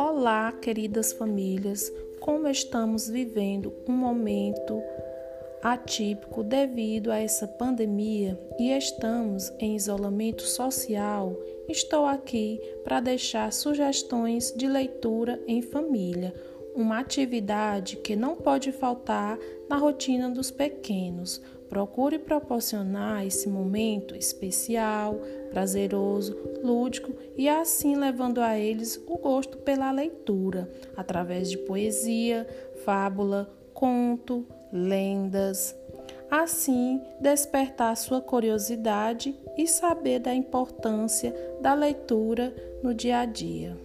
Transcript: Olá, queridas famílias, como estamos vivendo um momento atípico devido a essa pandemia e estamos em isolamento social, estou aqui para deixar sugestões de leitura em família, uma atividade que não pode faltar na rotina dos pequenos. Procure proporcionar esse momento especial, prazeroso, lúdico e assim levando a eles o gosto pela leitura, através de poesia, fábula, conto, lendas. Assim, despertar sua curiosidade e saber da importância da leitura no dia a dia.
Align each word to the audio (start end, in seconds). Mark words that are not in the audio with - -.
Olá, 0.00 0.52
queridas 0.52 1.12
famílias, 1.12 1.92
como 2.20 2.46
estamos 2.46 3.08
vivendo 3.08 3.74
um 3.84 3.92
momento 3.92 4.80
atípico 5.60 6.44
devido 6.44 7.10
a 7.10 7.18
essa 7.18 7.48
pandemia 7.48 8.38
e 8.60 8.70
estamos 8.70 9.52
em 9.58 9.74
isolamento 9.74 10.42
social, 10.42 11.36
estou 11.68 12.06
aqui 12.06 12.60
para 12.84 13.00
deixar 13.00 13.52
sugestões 13.52 14.54
de 14.56 14.68
leitura 14.68 15.42
em 15.48 15.60
família, 15.60 16.32
uma 16.74 16.98
atividade 17.00 17.96
que 17.96 18.14
não 18.14 18.36
pode 18.36 18.72
faltar 18.72 19.38
na 19.68 19.76
rotina 19.76 20.28
dos 20.28 20.50
pequenos. 20.50 21.42
Procure 21.68 22.18
proporcionar 22.18 23.26
esse 23.26 23.48
momento 23.48 24.16
especial, 24.16 25.20
prazeroso, 25.50 26.36
lúdico 26.62 27.12
e 27.36 27.48
assim 27.48 27.94
levando 27.94 28.40
a 28.40 28.58
eles 28.58 29.02
o 29.06 29.18
gosto 29.18 29.58
pela 29.58 29.90
leitura, 29.92 30.70
através 30.96 31.50
de 31.50 31.58
poesia, 31.58 32.46
fábula, 32.84 33.50
conto, 33.74 34.46
lendas. 34.72 35.76
Assim, 36.30 37.00
despertar 37.20 37.96
sua 37.96 38.20
curiosidade 38.20 39.34
e 39.56 39.66
saber 39.66 40.18
da 40.20 40.34
importância 40.34 41.34
da 41.60 41.72
leitura 41.74 42.54
no 42.82 42.92
dia 42.92 43.20
a 43.20 43.24
dia. 43.24 43.76